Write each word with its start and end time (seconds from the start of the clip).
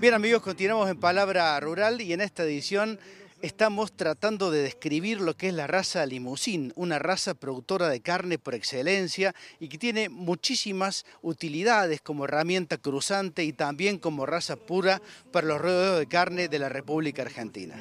Bien 0.00 0.14
amigos, 0.14 0.40
continuamos 0.40 0.88
en 0.88 0.98
Palabra 0.98 1.60
Rural 1.60 2.00
y 2.00 2.14
en 2.14 2.22
esta 2.22 2.44
edición 2.44 2.98
estamos 3.42 3.92
tratando 3.92 4.50
de 4.50 4.62
describir 4.62 5.20
lo 5.20 5.36
que 5.36 5.48
es 5.48 5.52
la 5.52 5.66
raza 5.66 6.06
limusín, 6.06 6.72
una 6.74 6.98
raza 6.98 7.34
productora 7.34 7.90
de 7.90 8.00
carne 8.00 8.38
por 8.38 8.54
excelencia 8.54 9.34
y 9.58 9.68
que 9.68 9.76
tiene 9.76 10.08
muchísimas 10.08 11.04
utilidades 11.20 12.00
como 12.00 12.24
herramienta 12.24 12.78
cruzante 12.78 13.44
y 13.44 13.52
también 13.52 13.98
como 13.98 14.24
raza 14.24 14.56
pura 14.56 15.02
para 15.32 15.46
los 15.46 15.60
rodeos 15.60 15.98
de 15.98 16.06
carne 16.06 16.48
de 16.48 16.58
la 16.58 16.70
República 16.70 17.20
Argentina. 17.20 17.76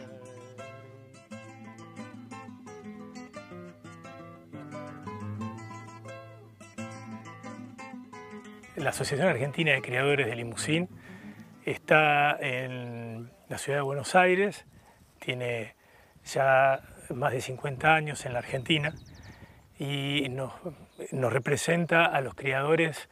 La 8.75 8.89
Asociación 8.89 9.29
Argentina 9.29 9.71
de 9.71 9.81
Criadores 9.81 10.27
de 10.27 10.35
Limusín 10.35 10.89
Está 11.69 12.35
en 12.41 13.29
la 13.47 13.59
ciudad 13.59 13.77
de 13.77 13.83
Buenos 13.83 14.15
Aires, 14.15 14.65
tiene 15.19 15.75
ya 16.25 16.81
más 17.11 17.31
de 17.31 17.41
50 17.41 17.93
años 17.93 18.25
en 18.25 18.33
la 18.33 18.39
Argentina 18.39 18.95
y 19.77 20.29
nos, 20.29 20.51
representa 21.11 22.05
a 22.05 22.21
los 22.21 22.33
criadores 22.33 23.07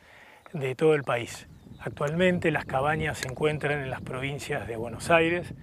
de 0.53 0.73
todo 0.73 0.95
el 0.95 1.03
país. 1.03 1.47
Actualmente 1.81 2.49
las 2.49 2.65
cabañas 2.65 3.19
se 3.19 3.27
encuentran 3.27 3.79
en 3.79 3.91
las 3.91 4.01
provincias 4.01 4.67
de 4.67 4.75
Buenos 4.75 5.11
Aires, 5.11 5.53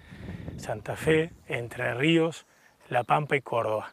Santa 0.56 0.94
Fe, 0.94 1.32
Entre 1.48 1.94
Ríos, 1.94 2.46
La 2.88 3.02
Pampa 3.02 3.34
y 3.34 3.40
Córdoba. 3.40 3.92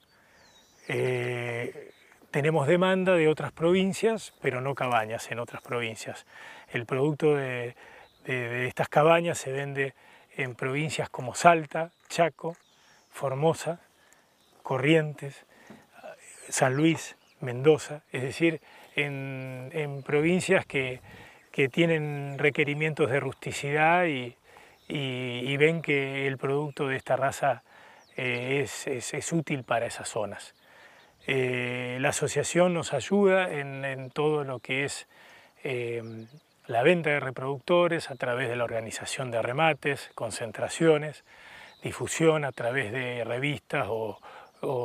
Eh, 0.88 1.92
tenemos 2.30 2.68
demanda 2.68 3.16
de 3.16 3.30
otras 3.30 3.52
provincias, 3.52 4.36
pero 4.44 4.62
no 4.62 4.76
cabañas 4.76 5.32
en 5.32 5.40
otras 5.40 5.64
provincias. 5.64 6.28
El 6.72 6.86
producto 6.86 7.36
de, 7.36 7.76
de, 8.26 8.68
estas 8.68 8.90
cabañas 8.90 9.38
se 9.38 9.52
vende 9.52 9.94
en 10.36 10.56
provincias 10.56 11.10
como 11.10 11.36
Salta, 11.36 11.92
Chaco, 12.10 12.56
Formosa, 13.10 13.80
Corrientes, 14.64 15.46
San 16.50 16.76
Luis, 16.76 17.16
Mendoza, 17.40 18.04
es 18.12 18.22
decir, 18.24 18.62
en, 18.96 20.04
provincias 20.06 20.66
que, 20.66 21.00
tienen 21.72 22.38
requerimientos 22.38 23.10
de 23.10 23.20
rusticidad 23.20 24.06
y, 24.06 24.36
ven 25.58 25.82
que 25.82 26.28
el 26.28 26.38
producto 26.38 26.88
de 26.88 26.98
esta 26.98 27.16
raza 27.16 27.64
eh, 28.18 28.66
es, 28.86 29.32
útil 29.32 29.64
para 29.64 29.86
esas 29.86 30.10
zonas. 30.10 30.56
Eh, 31.28 31.98
la 32.02 32.10
asociación 32.10 32.74
nos 32.74 32.94
ayuda 32.94 33.52
en, 33.52 34.10
todo 34.12 34.44
lo 34.44 34.60
que 34.60 34.86
es 34.86 35.08
eh, 35.64 36.02
la 36.72 36.84
venta 36.84 37.10
de 37.10 37.20
reproductores 37.20 38.10
a 38.10 38.16
través 38.16 38.48
de 38.48 38.56
la 38.56 38.64
organización 38.64 39.30
de 39.30 39.42
remates, 39.42 40.10
concentraciones, 40.16 41.26
difusión 41.84 42.46
a 42.46 42.54
través 42.54 42.94
de 42.94 43.26
revistas 43.26 43.88
o, 43.90 44.20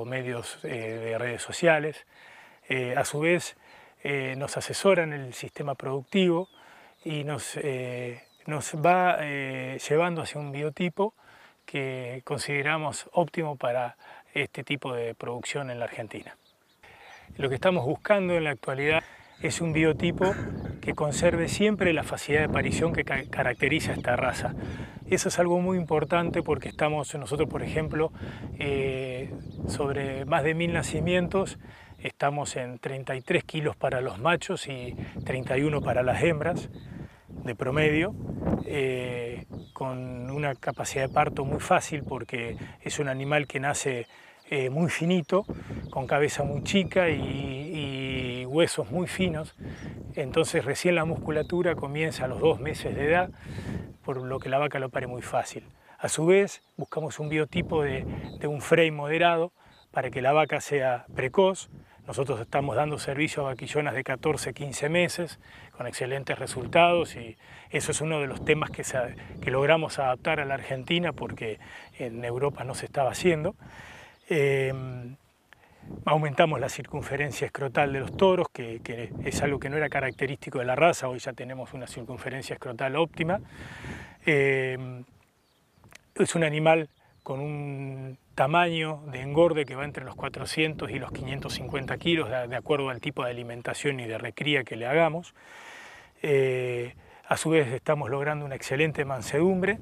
medios 0.04 0.58
eh, 0.64 0.68
de 0.68 1.18
redes 1.18 1.42
sociales. 1.42 2.04
Eh, 2.68 2.94
a 2.96 3.04
su 3.04 3.20
vez, 3.20 3.56
eh, 4.02 4.34
nos 4.36 4.56
asesoran 4.56 5.12
el 5.12 5.32
sistema 5.32 5.76
productivo 5.76 6.48
y 7.04 7.22
nos, 7.22 7.56
nos 8.46 8.74
va 8.74 9.20
llevando 9.20 10.22
hacia 10.22 10.40
un 10.40 10.50
biotipo 10.50 11.14
que 11.64 12.20
consideramos 12.24 13.08
óptimo 13.12 13.54
para 13.54 13.96
este 14.34 14.64
tipo 14.64 14.92
de 14.92 15.14
producción 15.14 15.70
en 15.70 15.78
la 15.78 15.84
Argentina. 15.84 16.36
Lo 17.36 17.48
que 17.48 17.54
estamos 17.54 17.84
buscando 17.84 18.34
en 18.34 18.42
la 18.42 18.50
actualidad 18.50 19.04
es 19.42 19.60
un 19.60 19.72
biotipo 19.72 20.34
que 20.80 20.94
conserve 20.94 21.48
siempre 21.48 21.92
la 21.92 22.02
facilidad 22.02 22.42
de 22.42 22.50
aparición 22.50 22.92
que 22.92 23.04
caracteriza 23.04 23.92
a 23.92 23.94
esta 23.94 24.16
raza. 24.16 24.54
Eso 25.08 25.28
es 25.28 25.38
algo 25.38 25.60
muy 25.60 25.78
importante 25.78 26.42
porque 26.42 26.68
estamos 26.68 27.14
nosotros, 27.14 27.48
por 27.48 27.62
ejemplo, 27.62 28.12
eh, 28.58 29.32
sobre 29.68 30.24
más 30.24 30.42
de 30.42 30.54
mil 30.54 30.72
nacimientos, 30.72 31.58
estamos 31.98 32.56
en 32.56 32.78
33 32.78 33.44
kilos 33.44 33.76
para 33.76 34.00
los 34.00 34.18
machos 34.18 34.68
y 34.68 34.96
31 35.24 35.80
para 35.80 36.02
las 36.02 36.22
hembras 36.22 36.68
de 37.28 37.54
promedio, 37.54 38.14
eh, 38.64 39.46
con 39.72 40.30
una 40.30 40.54
capacidad 40.54 41.06
de 41.06 41.14
parto 41.14 41.44
muy 41.44 41.60
fácil 41.60 42.02
porque 42.02 42.56
es 42.80 42.98
un 42.98 43.08
animal 43.08 43.46
que 43.46 43.60
nace 43.60 44.06
eh, 44.48 44.70
muy 44.70 44.90
finito, 44.90 45.44
con 45.90 46.06
cabeza 46.06 46.44
muy 46.44 46.62
chica 46.62 47.08
y, 47.08 48.15
huesos 48.46 48.90
muy 48.90 49.06
finos. 49.06 49.54
Entonces 50.14 50.64
recién 50.64 50.94
la 50.94 51.04
musculatura 51.04 51.74
comienza 51.74 52.24
a 52.24 52.28
los 52.28 52.40
dos 52.40 52.60
meses 52.60 52.94
de 52.94 53.08
edad, 53.08 53.30
por 54.04 54.22
lo 54.22 54.38
que 54.38 54.48
la 54.48 54.58
vaca 54.58 54.78
lo 54.78 54.88
pare 54.88 55.06
muy 55.06 55.22
fácil. 55.22 55.64
A 55.98 56.08
su 56.08 56.26
vez, 56.26 56.62
buscamos 56.76 57.18
un 57.18 57.28
biotipo 57.28 57.82
de, 57.82 58.04
un 58.46 58.60
frame 58.60 58.90
moderado 58.90 59.52
para 59.90 60.10
que 60.10 60.20
la 60.20 60.32
vaca 60.32 60.60
sea 60.60 61.06
precoz. 61.14 61.70
Nosotros 62.06 62.40
estamos 62.40 62.76
dando 62.76 62.98
servicio 62.98 63.42
a 63.42 63.50
vaquillonas 63.50 63.94
de 63.94 64.04
14, 64.04 64.54
15 64.54 64.88
meses 64.88 65.40
con 65.76 65.86
excelentes 65.86 66.38
resultados 66.38 67.16
y 67.16 67.36
eso 67.70 67.90
es 67.90 68.00
uno 68.00 68.20
de 68.20 68.26
los 68.26 68.44
temas 68.44 68.70
que, 68.70 68.84
que 69.40 69.50
logramos 69.50 69.98
adaptar 69.98 70.38
a 70.38 70.44
la 70.44 70.54
Argentina 70.54 71.12
porque 71.12 71.58
en 71.98 72.24
Europa 72.24 72.62
no 72.62 72.74
se 72.74 72.86
estaba 72.86 73.10
haciendo. 73.10 73.56
Em, 74.28 75.16
aumentamos 76.04 76.60
la 76.60 76.68
circunferencia 76.68 77.46
escrotal 77.46 77.92
de 77.92 78.00
los 78.00 78.16
toros, 78.16 78.48
que, 78.52 78.80
es 79.24 79.42
algo 79.42 79.58
que 79.58 79.68
no 79.68 79.76
era 79.76 79.88
característico 79.88 80.58
de 80.58 80.64
la 80.64 80.74
raza, 80.74 81.08
hoy 81.08 81.18
ya 81.18 81.32
tenemos 81.32 81.74
una 81.74 81.86
circunferencia 81.86 82.54
escrotal 82.54 82.96
óptima. 82.96 83.40
Em, 84.24 85.04
es 86.14 86.34
un 86.34 86.44
animal 86.44 86.88
con 87.22 87.40
un 87.40 88.18
tamaño 88.34 89.02
de 89.10 89.20
engorde 89.20 89.64
que 89.64 89.74
va 89.74 89.84
entre 89.84 90.04
los 90.04 90.14
400 90.14 90.90
y 90.90 90.98
los 90.98 91.10
550 91.10 91.96
kilos, 91.98 92.28
de, 92.30 92.56
acuerdo 92.56 92.90
al 92.90 93.00
tipo 93.00 93.24
de 93.24 93.30
alimentación 93.30 93.98
y 93.98 94.06
de 94.06 94.18
recría 94.18 94.62
que 94.62 94.76
le 94.76 94.86
hagamos. 94.86 95.34
Eh, 96.22 96.94
a 97.26 97.36
su 97.36 97.50
vez 97.50 97.68
estamos 97.68 98.10
logrando 98.10 98.44
una 98.44 98.54
excelente 98.54 99.04
mansedumbre 99.04 99.78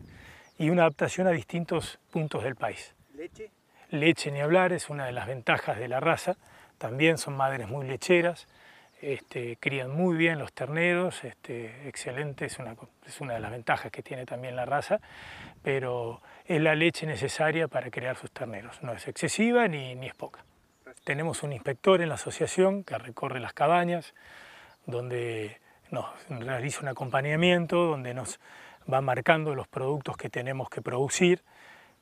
y 0.59 0.71
una 0.71 0.83
adaptación 0.83 1.27
a 1.27 1.31
distintos 1.31 1.99
puntos 2.11 2.43
del 2.45 2.57
país. 2.57 2.95
¿Leche? 3.15 3.51
Leche 3.95 4.31
ni 4.31 4.41
hablar, 4.41 4.73
es 4.73 4.91
una 4.91 5.07
de 5.07 5.13
las 5.13 5.27
ventajas 5.27 5.79
de 5.79 5.89
la 5.89 6.01
raza. 6.01 6.37
También 6.79 7.19
son 7.19 7.37
madres 7.37 7.69
muy 7.69 7.87
lecheras, 7.87 8.47
este, 9.01 9.57
crían 9.61 9.91
muy 9.91 10.17
bien 10.17 10.39
los 10.39 10.53
terneros, 10.53 11.25
este, 11.25 11.89
excelente, 11.89 12.47
es 12.47 12.59
una, 12.59 12.75
es 13.07 13.21
una 13.21 13.35
de 13.35 13.41
las 13.41 13.51
ventajas 13.51 13.93
que 13.93 14.03
tiene 14.03 14.27
también 14.27 14.57
la 14.57 14.65
raza, 14.65 15.01
pero 15.63 16.21
es 16.47 16.61
la 16.61 16.75
leche 16.75 17.07
necesaria 17.07 17.69
para 17.69 17.91
crear 17.91 18.17
sus 18.17 18.31
terneros. 18.31 18.83
No 18.83 18.93
es 18.93 19.07
excesiva 19.07 19.69
ni, 19.69 19.95
ni 19.95 20.07
es 20.07 20.15
poca. 20.15 20.45
Tenemos 21.05 21.43
un 21.43 21.53
inspector 21.53 22.01
en 22.01 22.09
la 22.09 22.15
asociación 22.15 22.83
que 22.83 22.97
recorre 22.97 23.41
las 23.41 23.53
cabañas, 23.53 24.15
donde 24.87 25.61
nos 25.91 26.07
realiza 26.29 26.81
un 26.81 26.89
acompañamiento, 26.89 27.85
donde 27.85 28.15
nos 28.15 28.41
va 28.93 29.01
marcando 29.01 29.55
los 29.55 29.69
productos 29.69 30.17
que 30.17 30.31
tenemos 30.31 30.69
que 30.69 30.83
producir, 30.83 31.43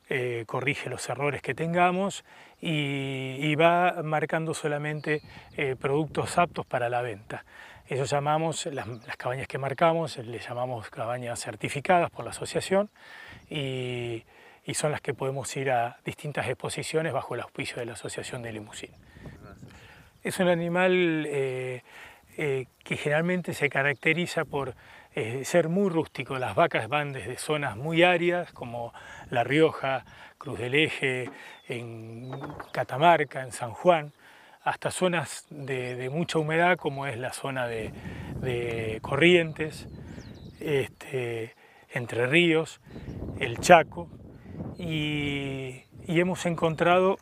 eh, 0.09 0.43
corrige 0.45 0.89
los 0.89 1.07
errores 1.07 1.41
que 1.41 1.55
tengamos 1.55 2.25
y, 2.59 3.55
va 3.55 4.01
marcando 4.03 4.53
solamente 4.53 5.21
eh, 5.55 5.75
productos 5.79 6.37
aptos 6.37 6.65
para 6.65 6.89
la 6.89 7.01
venta. 7.01 7.45
Eso 7.87 8.03
llamamos, 8.03 8.65
las, 8.65 8.87
cabañas 9.17 9.47
que 9.47 9.57
marcamos, 9.57 10.17
les 10.17 10.47
llamamos 10.47 10.89
cabañas 10.89 11.39
certificadas 11.39 12.11
por 12.11 12.25
la 12.25 12.31
asociación 12.31 12.89
y, 13.49 14.23
son 14.73 14.91
las 14.91 15.01
que 15.01 15.13
podemos 15.13 15.55
ir 15.55 15.71
a 15.71 15.97
distintas 16.03 16.47
exposiciones 16.47 17.13
bajo 17.13 17.35
el 17.35 17.41
auspicio 17.41 17.77
de 17.77 17.85
la 17.85 17.93
Asociación 17.93 18.41
de 18.41 18.51
Limusín. 18.53 18.91
Es 20.23 20.39
un 20.39 20.47
animal 20.47 21.25
eh, 21.27 21.81
que 22.83 22.97
generalmente 22.97 23.53
se 23.53 23.69
caracteriza 23.69 24.45
por 24.45 24.75
ser 25.43 25.69
muy 25.69 25.89
rústico. 25.89 26.39
Las 26.39 26.55
vacas 26.55 26.87
van 26.89 27.13
desde 27.13 27.37
zonas 27.37 27.77
muy 27.77 28.03
áridas 28.03 28.51
como 28.51 28.93
La 29.29 29.43
Rioja, 29.43 30.05
Cruz 30.37 30.59
del 30.59 30.75
Eje, 30.75 31.29
en 31.67 32.31
Catamarca, 32.71 33.43
en 33.43 33.51
San 33.51 33.71
Juan, 33.71 34.11
hasta 34.63 34.91
zonas 34.91 35.45
de, 35.49 36.09
mucha 36.11 36.39
humedad 36.39 36.77
como 36.77 37.05
es 37.05 37.17
la 37.17 37.33
zona 37.33 37.67
de, 37.67 38.99
Corrientes, 39.01 39.87
este, 40.59 41.55
Entre 41.89 42.27
Ríos, 42.27 42.81
el 43.39 43.59
Chaco, 43.59 44.09
y, 44.77 45.83
hemos 46.07 46.45
encontrado 46.45 47.17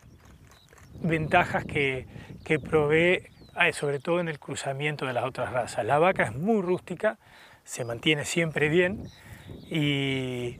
ventajas 1.02 1.66
que, 1.66 2.08
que 2.44 2.60
provee, 2.60 3.30
eh, 3.60 3.74
sobre 3.74 4.00
todo 4.00 4.20
en 4.20 4.28
el 4.28 4.40
cruzamiento 4.40 5.06
de 5.06 5.14
las 5.14 5.26
otras 5.26 5.52
razas. 5.52 5.86
La 5.86 6.00
vaca 6.00 6.24
es 6.24 6.36
muy 6.36 6.62
rústica, 6.62 7.18
se 7.64 7.86
mantiene 7.86 8.26
siempre 8.26 8.70
bien 8.70 9.08
y 9.70 10.58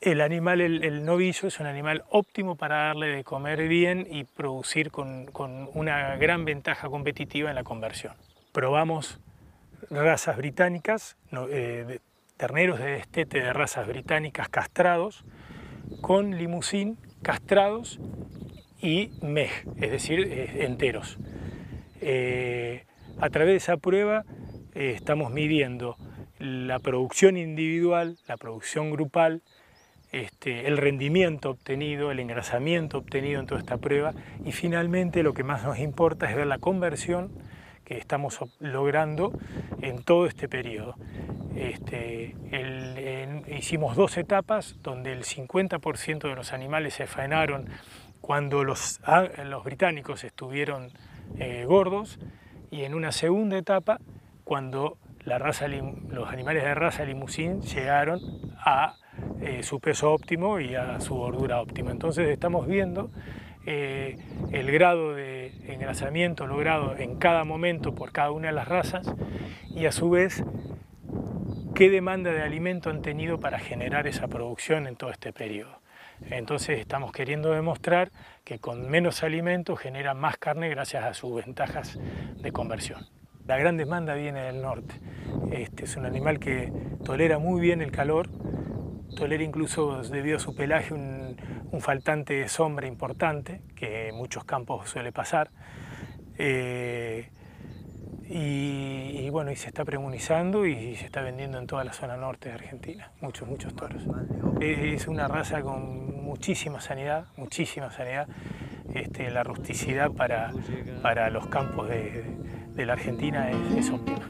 el 0.00 0.20
animal, 0.20 0.60
el, 0.60 1.04
novillo, 1.04 1.48
es 1.48 1.58
un 1.58 1.66
animal 1.66 2.04
óptimo 2.10 2.54
para 2.54 2.86
darle 2.86 3.08
de 3.08 3.24
comer 3.24 3.66
bien 3.66 4.06
y 4.08 4.24
producir 4.24 4.92
con, 4.92 5.28
una 5.74 6.16
gran 6.16 6.44
ventaja 6.44 6.88
competitiva 6.88 7.48
en 7.48 7.56
la 7.56 7.64
conversión. 7.64 8.14
Probamos 8.52 9.18
razas 9.90 10.36
británicas, 10.36 11.16
eh, 11.50 11.98
terneros 12.36 12.78
de 12.78 12.92
destete 12.92 13.40
de 13.40 13.52
razas 13.52 13.88
británicas 13.88 14.48
castrados 14.48 15.24
con 16.00 16.36
limusín 16.36 16.98
castrados 17.22 17.98
y 18.80 19.10
mej, 19.22 19.50
es 19.80 19.90
decir, 19.90 20.20
eh, 20.20 20.64
enteros. 20.64 21.18
Eh, 22.00 22.84
a 23.20 23.30
través 23.30 23.52
de 23.52 23.56
esa 23.56 23.76
prueba 23.78 24.24
estamos 24.74 25.32
midiendo 25.32 25.96
la 26.38 26.78
producción 26.78 27.36
individual, 27.36 28.18
la 28.26 28.36
producción 28.36 28.90
grupal, 28.90 29.42
este, 30.10 30.66
el 30.66 30.78
rendimiento 30.78 31.50
obtenido, 31.50 32.10
el 32.10 32.20
engrasamiento 32.20 32.98
obtenido 32.98 33.40
en 33.40 33.46
toda 33.46 33.60
esta 33.60 33.76
prueba 33.76 34.14
y 34.44 34.52
finalmente 34.52 35.22
lo 35.22 35.34
que 35.34 35.44
más 35.44 35.64
nos 35.64 35.78
importa 35.78 36.30
es 36.30 36.36
ver 36.36 36.46
la 36.46 36.58
conversión 36.58 37.30
que 37.84 37.98
estamos 37.98 38.38
logrando 38.60 39.32
en 39.82 40.02
todo 40.02 40.26
este 40.26 40.48
periodo. 40.48 40.94
Este, 41.56 42.36
hicimos 43.48 43.96
dos 43.96 44.16
etapas 44.16 44.76
donde 44.82 45.12
el 45.12 45.24
50% 45.24 46.28
de 46.28 46.34
los 46.34 46.52
animales 46.52 46.94
se 46.94 47.06
faenaron 47.06 47.66
cuando 48.20 48.62
los, 48.62 49.00
los 49.44 49.64
británicos 49.64 50.24
estuvieron 50.24 50.90
eh, 51.38 51.64
gordos 51.66 52.18
y 52.70 52.84
en 52.84 52.94
una 52.94 53.12
segunda 53.12 53.56
etapa 53.56 54.00
cuando 54.44 54.98
la 55.28 55.38
raza, 55.38 55.68
los 55.68 56.28
animales 56.30 56.64
de 56.64 56.74
raza 56.74 57.04
limusín 57.04 57.60
llegaron 57.60 58.18
a 58.58 58.96
eh, 59.42 59.62
su 59.62 59.78
peso 59.78 60.12
óptimo 60.12 60.58
y 60.58 60.74
a 60.74 61.00
su 61.00 61.14
gordura 61.14 61.60
óptima. 61.60 61.90
Entonces 61.90 62.28
estamos 62.30 62.66
viendo 62.66 63.10
eh, 63.66 64.18
el 64.52 64.72
grado 64.72 65.14
de 65.14 65.52
engrasamiento 65.68 66.46
logrado 66.46 66.96
en 66.96 67.18
cada 67.18 67.44
momento 67.44 67.94
por 67.94 68.10
cada 68.10 68.30
una 68.30 68.48
de 68.48 68.54
las 68.54 68.68
razas 68.68 69.12
y 69.68 69.84
a 69.84 69.92
su 69.92 70.08
vez 70.08 70.42
qué 71.74 71.90
demanda 71.90 72.32
de 72.32 72.42
alimento 72.42 72.88
han 72.88 73.02
tenido 73.02 73.38
para 73.38 73.58
generar 73.58 74.06
esa 74.06 74.28
producción 74.28 74.86
en 74.86 74.96
todo 74.96 75.10
este 75.10 75.34
periodo. 75.34 75.78
Entonces 76.30 76.80
estamos 76.80 77.12
queriendo 77.12 77.52
demostrar 77.52 78.10
que 78.44 78.58
con 78.58 78.88
menos 78.88 79.22
alimento 79.22 79.76
genera 79.76 80.14
más 80.14 80.38
carne 80.38 80.70
gracias 80.70 81.04
a 81.04 81.12
sus 81.12 81.44
ventajas 81.44 81.98
de 82.36 82.50
conversión. 82.50 83.17
La 83.48 83.56
gran 83.56 83.78
demanda 83.78 84.14
viene 84.14 84.42
del 84.42 84.60
norte. 84.60 84.94
Este 85.50 85.84
es 85.84 85.96
un 85.96 86.04
animal 86.04 86.38
que 86.38 86.70
tolera 87.02 87.38
muy 87.38 87.62
bien 87.62 87.80
el 87.80 87.90
calor, 87.90 88.28
tolera 89.16 89.42
incluso 89.42 90.02
debido 90.02 90.36
a 90.36 90.38
su 90.38 90.54
pelaje 90.54 90.92
un, 90.92 91.34
faltante 91.80 92.34
de 92.34 92.48
sombra 92.48 92.86
importante, 92.86 93.62
que 93.74 94.12
muchos 94.12 94.44
campos 94.44 94.90
suele 94.90 95.12
pasar. 95.12 95.50
Eh, 96.36 97.30
y, 98.28 99.30
bueno, 99.30 99.50
y 99.50 99.56
se 99.56 99.68
está 99.68 99.82
premunizando 99.82 100.66
y 100.66 100.94
se 100.96 101.06
está 101.06 101.22
vendiendo 101.22 101.56
en 101.56 101.66
toda 101.66 101.84
la 101.84 101.94
zona 101.94 102.18
norte 102.18 102.50
de 102.50 102.56
Argentina, 102.56 103.12
muchos, 103.22 103.48
muchos 103.48 103.74
toros. 103.74 104.02
Es 104.60 105.08
una 105.08 105.26
raza 105.26 105.62
con 105.62 106.22
muchísima 106.22 106.82
sanidad, 106.82 107.28
muchísima 107.38 107.90
sanidad. 107.90 108.28
Este, 108.92 109.30
la 109.30 109.42
rusticidad 109.42 110.10
para, 110.10 110.52
para 111.02 111.30
los 111.30 111.46
campos 111.46 111.88
de, 111.88 112.24
la 112.86 112.94
Argentina 112.94 113.50
es, 113.50 113.86
es 113.86 113.90
óptima. 113.90 114.28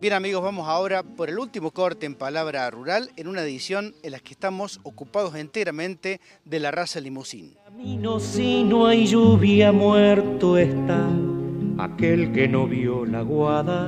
Bien 0.00 0.12
amigos, 0.12 0.42
vamos 0.42 0.68
ahora 0.68 1.02
por 1.02 1.28
el 1.28 1.40
último 1.40 1.72
corte 1.72 2.06
en 2.06 2.14
Palabra 2.14 2.70
Rural, 2.70 3.10
en 3.16 3.26
una 3.26 3.42
edición 3.42 3.94
en 4.04 4.12
la 4.12 4.20
que 4.20 4.32
estamos 4.32 4.78
ocupados 4.84 5.34
enteramente 5.34 6.20
de 6.44 6.60
la 6.60 6.70
raza 6.70 7.00
limusín. 7.00 7.56
Si 8.20 8.62
no 8.62 8.86
hay 8.86 9.06
lluvia, 9.06 9.72
muerto 9.72 10.56
está 10.56 11.08
aquel 11.78 12.32
que 12.32 12.48
no 12.48 12.66
vio 12.66 13.06
la 13.06 13.22
guada. 13.22 13.86